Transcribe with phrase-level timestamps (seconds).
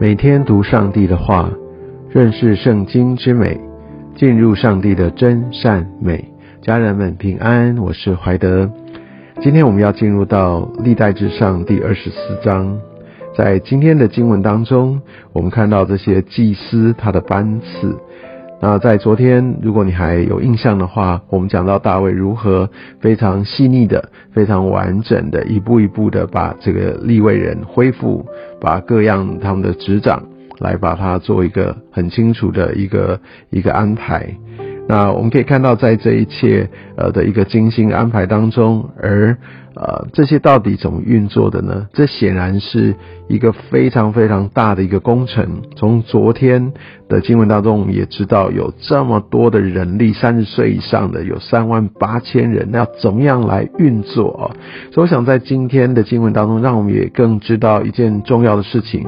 [0.00, 1.50] 每天读上帝的话，
[2.08, 3.60] 认识圣经之美，
[4.16, 6.24] 进入上帝的真善美。
[6.62, 8.70] 家人们平安，我是怀德。
[9.42, 12.80] 今天我们要进入到历代之上第二十四章。
[13.36, 15.02] 在今天的经文当中，
[15.34, 17.94] 我们看到这些祭司他的班次。
[18.62, 22.68] 那在昨天，如果你还有印象的话，我们讲到大卫如何
[23.00, 28.26] 非常细腻的、非常完整的、一步一步的把这个立位人恢复，
[28.60, 30.22] 把各样他们的执掌
[30.58, 34.28] 来把它做一个很清楚的一个一个安排。
[34.90, 39.36] 那我们可以看到，在这一切呃的一个精心安排当中，而
[39.76, 41.86] 呃这些到底怎么运作的呢？
[41.92, 42.96] 这显然是
[43.28, 45.62] 一个非常非常大的一个工程。
[45.76, 46.72] 从昨天
[47.08, 54.42] 的经文当中，我们也知道有这么多的人力，三十岁以上的有三万八千人，那要怎么样来运作啊？
[54.92, 59.06] 所以我想在今天的经文当中，让我们也更知道一件重要的事情，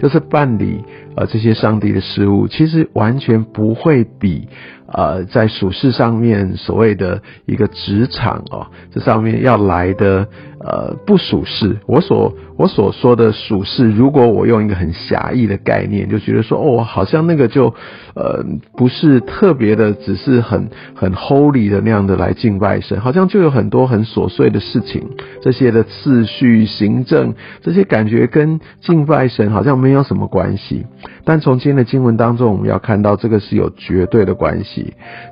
[0.00, 0.84] 就是办理
[1.16, 4.48] 呃这些上帝的事物，其实完全不会比。
[4.92, 10.28] 呃，在属事上面所谓的一个职场哦，这上面要来的
[10.60, 11.76] 呃不属事。
[11.86, 17.74] 我所我所说的属事，如果我用一个很狭义的概念，就觉得说哦，好像那个就
[18.14, 18.44] 呃
[18.76, 25.02] 不是特别的，只是很很 holy 的那样的来敬拜神，好像就有很多很琐碎的事情，
[25.42, 30.86] 这些的次序、行政这些感觉跟敬拜神好像没有什么关系。
[31.24, 34.75] 但从今天的经文当中，我们要看到这个是有绝对的关系。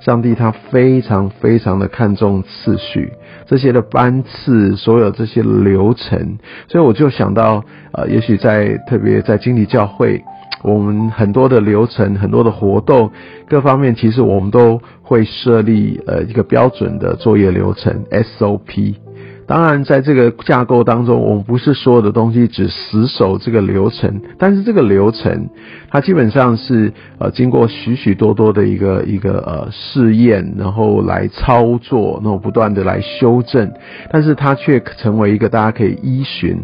[0.00, 3.12] 上帝他非常非常的看重次序，
[3.47, 10.23] 这些的班次，所有这些流程，所以我就想到，呃，也许在特别在经理教会，
[10.62, 13.11] 我们很多的流程、很多的活动，
[13.48, 19.04] 各方面，其实我们都会设立呃一个标准的作业流程 SOP。
[19.47, 25.51] 当然，在这个架构当中，我们不是所有的东西只死守这个流程，但是这个流程
[25.91, 33.73] 它基本上是呃经过许许多多的一个一个呃试验，然后来操作，然后不断的来修正，
[34.11, 36.58] 但是它却成为一个大家可以依循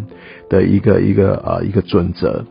[0.49, 2.45] 的一个一个呃一个准则。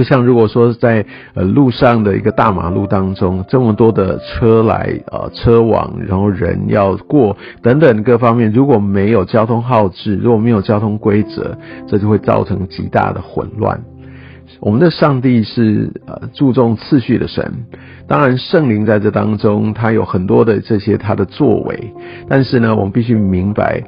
[0.00, 11.54] 就像如果说在呃路上的一个大马路当中，这么多的车来呃车往，然后人要过等等各方面，如果没有交通号志，如果没有交通规则，
[11.86, 13.78] 这就会造成极大的混乱。
[14.60, 17.52] 我们的上帝是呃注重次序的神，
[18.08, 21.92] 当然圣灵在这当中，他有很多的这些他的作为，
[22.26, 23.82] 但是呢，我们必须明白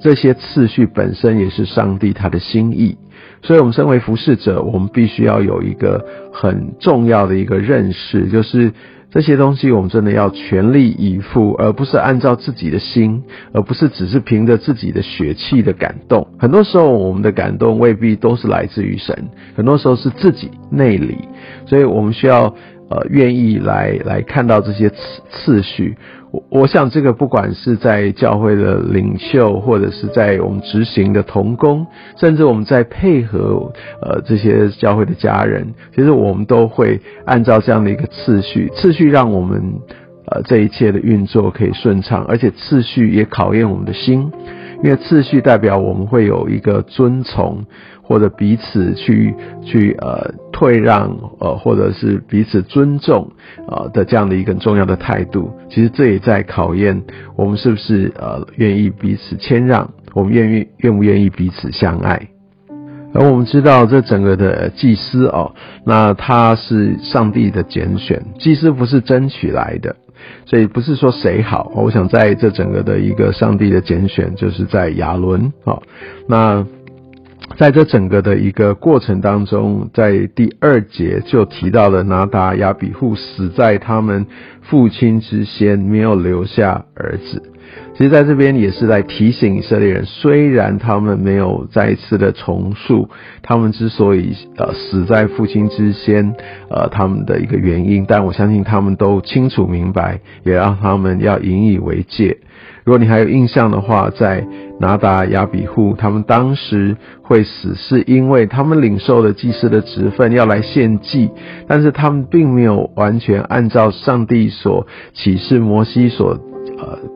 [0.00, 2.98] 这些次序本身也是上帝他的心意。
[3.42, 8.72] 所以，我们身为服侍者，我们必须要有一个很重要的一个认识，就是
[9.10, 13.22] 这些东西我们真的要全力以赴，而不是按照自己的心，
[13.52, 16.26] 而不是只是凭着自己的血气的感动。
[16.38, 21.16] 很多时候，我们的感动未必都是来自于神，很多时候是自己内里。
[21.66, 22.54] 所以我们需要
[22.88, 24.96] 呃愿意来来看到这些次
[25.30, 25.96] 次序。
[26.32, 31.86] 我我想，这个不管是在教会的领袖，或者是在我们执行的同工，
[32.18, 39.62] 甚至我们在配合呃这些教会的家人，其实我们都会按照这样的一个次序，次序让我们
[40.26, 44.30] 呃这一切的运作可以顺畅，而且次序也考验我们的心。
[44.84, 47.64] 因为次序代表我们会有一个遵从，
[48.02, 53.30] 或者彼此去去呃退让，呃或者是彼此尊重
[53.68, 55.50] 呃的这样的一个重要的态度。
[55.68, 57.02] 其实这也在考验
[57.36, 62.28] 我们是不是呃愿意彼此谦让，我们愿意愿不愿意彼此相爱。
[63.12, 65.52] 而我们知道这整个的祭司哦，
[65.84, 69.94] 那他是上帝的拣选，祭司不是争取来的。
[70.46, 75.78] 所以不是说谁好，我想在这整个的一个上帝的拣选，就是在亚伦啊。
[76.26, 76.66] 那
[77.56, 84.26] 在这整个的一个过程当中，在第二节就提到了拿达亚比户死在他们
[84.62, 87.42] 父亲之先，没有留下儿子。
[87.96, 93.08] 其实，在这边也是在提醒以色列人，虽然他们没有再一次的重述
[93.42, 96.34] 他们之所以呃死在父亲之先，
[96.68, 102.36] 呃他们的一个原因，但我相信他们都清楚明白，也让他们要引以为戒。
[102.84, 104.46] 如果你还有印象的话，在
[104.78, 111.30] 拿达亚比户，他们当时会死，是因为他们领受了祭司的职分，要来献祭，
[111.66, 116.38] 但是他们并没有完全按照上帝所启示摩西所。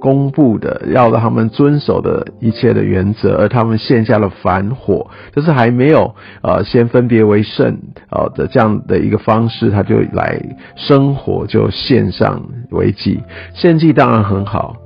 [0.01, 7.79] 公布的要让他们遵守的一切的原则，而他们献下了反火，就是还没有呃先分别为圣
[8.11, 10.41] 呃的这样的一个方式，他就来
[10.77, 13.21] 生火就献上为祭。
[13.55, 14.77] 献祭当然很好，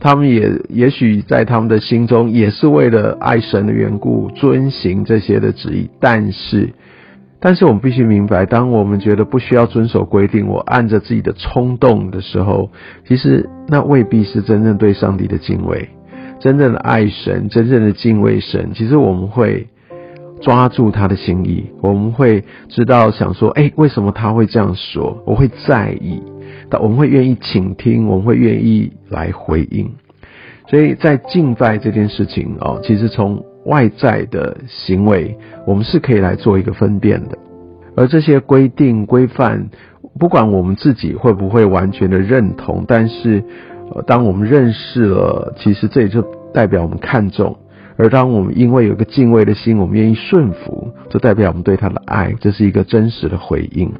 [0.00, 6.70] 他们也也许在他们的心中也是为了爱神的缘故遵行这些的旨意，但是
[7.40, 12.70] 但是我们必须明白，当我们觉得不需要遵守规定，我按着自己的冲动的时候，
[13.06, 15.88] 其实那未必是真正对上帝的敬畏，
[16.40, 18.72] 真正的爱神，真正的敬畏神。
[18.74, 19.68] 其实我们会
[20.40, 25.22] 抓住他的心意，我们会知道想说，哎，为什么他会这样说？
[25.24, 26.20] 我会在意，
[26.68, 29.92] 但我们会愿意倾听，我们会愿意来回应。
[30.68, 35.36] 所以在敬拜这件事情哦，其实从外在的行为，
[35.66, 37.38] 我们是可以来做一个分辨的。
[37.96, 39.68] 而这些规定规范，
[40.18, 43.42] 不管我们自己会不会完全的认同，但是，
[43.92, 46.22] 呃，当我们认识了，其实这也就
[46.54, 47.56] 代表我们看重。
[47.96, 53.92] 而当我们因为有一个敬畏的心，我们愿意顺服，就代表我们对他的爱，这是一个真实的回应。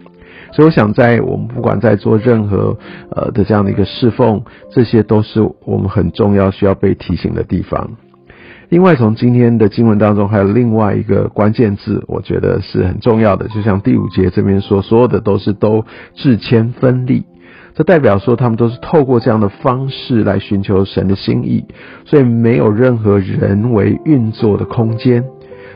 [0.53, 2.79] 所以我想，在我们不管在做任何
[3.11, 7.91] 呃的这样的一个侍奉，这些都是我们很重要需要被提醒的地方。
[8.71, 13.49] 另外，从今天的经文当中，还有另外一个关键字，我觉得是很重要的。
[13.49, 17.25] 就像第五节这边说，所有的都是都至谦分立，
[17.75, 21.65] 这代表说他们都是透过这样的方式来寻求神的心意，
[22.05, 25.25] 所以没有任何人为运作的空间。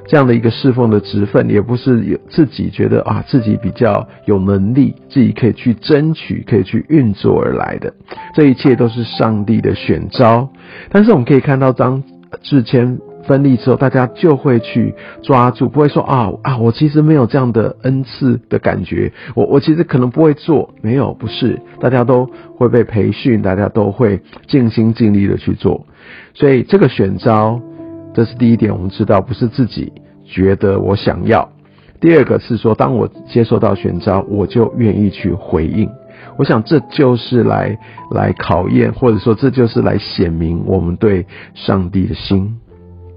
[0.08, 7.94] 这样的一个侍奉的职分，也不是有自己觉得啊，自己比较有能力，自己可以去争取，可以去运作而来的。
[8.34, 10.50] 这一切都是上帝的选招。
[10.90, 12.02] 但是我们可以看到，当
[12.40, 25.86] 智谦分立之后，大家就会去抓住，不会说啊啊，我其实没有这样的恩赐的感觉，我我其实可能不会做，没有，不是，大家都会被培训，大家都会尽心尽力的去做。
[26.34, 27.60] 所以这个选招。
[28.14, 29.90] 这是第一点，我们知道不是自己
[30.22, 31.50] 觉得我想要。
[31.98, 35.88] 第二个是说，当我接受到选招，我就愿意去回应。
[36.38, 37.78] 我想这就是来
[38.10, 42.58] 来考验，或者说这就是来显明我们对上帝的心。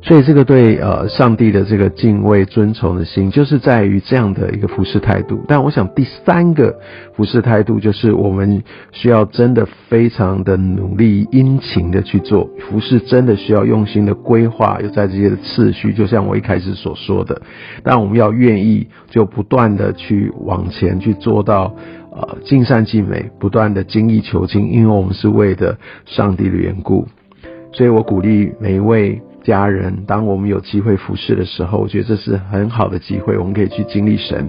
[0.01, 5.43] 所以，这个对呃上帝的这个敬畏、尊崇的心，就是在于这样的一个服侍态度。
[5.47, 6.75] 但我想，第三个
[7.15, 15.91] 服侍态度，就是我们需要真的非常的努力、殷勤的去做服侍，真的需要用心的规划，有在这些的次序。
[15.91, 17.41] 就像我一开始所说的，
[17.81, 21.73] 但我们要愿意就不断的去往前去做到
[22.15, 27.07] 呃尽善尽美，不断的精益求精，因为我们是为的上帝的缘故。
[27.71, 29.21] 所以我鼓励每一位。
[29.45, 34.47] 家人，当我们有机会服侍的时候，我觉得这是很好的机会，我们可以去经历神。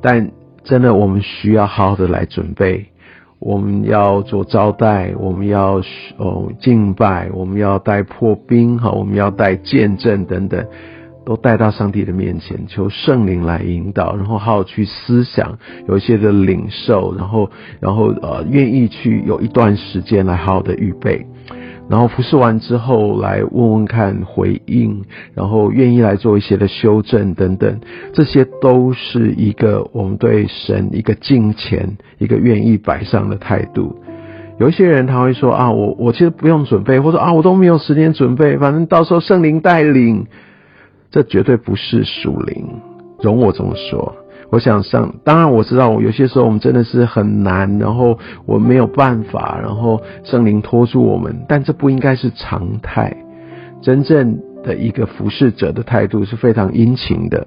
[0.00, 0.30] 但
[0.62, 2.86] 真的，我们需要好好的来准备。
[3.40, 5.82] 我们要做招待，我们要
[6.16, 10.64] 哦敬拜，我们要带破冰哈，我们要带见证等等，
[11.30, 15.56] 都带到上帝的面前，求圣灵来引导，然后好好去思想，
[15.86, 17.48] 有一些的领受，然后
[17.78, 21.24] 然后呃愿意去有一段时间来好好的预备。
[21.88, 27.78] 然后服侍完之后，来问问看回应，然后愿意来做一些的修正等等，
[28.12, 34.00] 这些都是一个我们对神一个敬虔、一个愿意摆上的态度。
[34.58, 40.26] 有一些人他会说啊，我我其实不用准备，或者啊我都没有时间准备，反正到时候圣灵带领，
[41.10, 42.66] 这绝对不是属灵。
[43.22, 44.16] 容我这么说。
[44.50, 53.16] 我想上，当然我知道，有些时候我们真的是很难，然后我没有办法，然后圣灵拖住我们，但这不应该是常态。
[53.80, 57.46] 真正的一个服侍者的态度是非常殷勤的、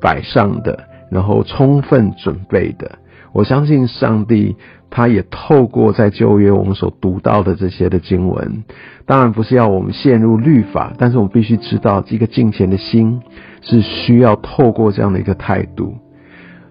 [0.00, 2.92] 摆上的，然后充分准备的。
[3.36, 4.56] 我相信上帝，
[4.88, 8.64] 他也透过在旧约我们所读到的这些的经文，
[9.04, 13.20] 当然不是要我们陷入律法，但是我们必须知道，这个敬虔的心
[13.60, 15.96] 是需要透过这样的一个态度。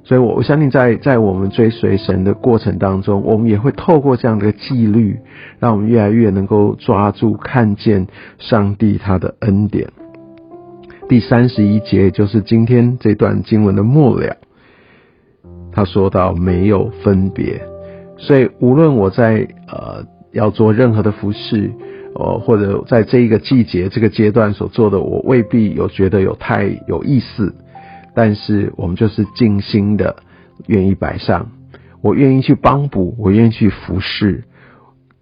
[0.05, 5.19] 所以，我我相信，在在我们追随神的过程当中，我们也会透过这样的纪律，
[5.59, 8.07] 让我们越来越能够抓住、看见
[8.39, 9.89] 上帝他的恩典。
[11.07, 14.37] 第三十一节就是今天这段经文的末了，
[15.75, 17.61] 他说到没有分别，
[18.17, 21.69] 所以无论我在呃要做任何的服饰，
[22.15, 27.53] 呃或者在这一个季节、这个阶段所做的，我未必有觉得有太有意思。
[28.15, 30.15] 但是我们就是尽心的，
[30.67, 31.51] 愿意摆上，
[32.01, 34.45] 我愿意去帮补，我愿意去服侍，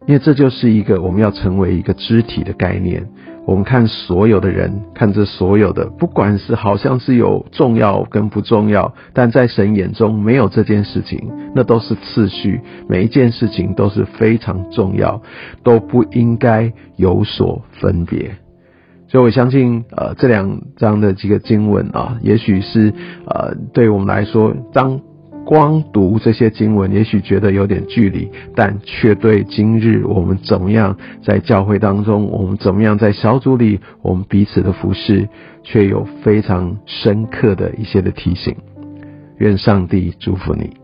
[0.06, 3.10] 因为这就是一个我们要成为一个肢体的概念。
[3.46, 15.22] 我们看所有的人，看这所有的，不管是好像是有重要跟不重要，但在神眼中没有这件事情，那都是次序，每一件事情都是非常重要，
[15.62, 18.38] 都不应该有所分别。
[19.10, 22.94] 所以我相信，呃，这两章的几个经文啊，也许是
[23.28, 25.02] 呃，对我们来说，当
[25.46, 35.28] 光读这些经文，也许觉得有点距离，但却对今日我们怎么样在教会当中，我们怎么样在小组里，我们彼此的服侍，
[35.64, 38.56] 却有非常深刻的一些的提醒。
[39.38, 40.83] 愿上帝祝福你。